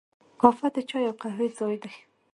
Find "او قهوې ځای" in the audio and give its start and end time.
1.09-1.75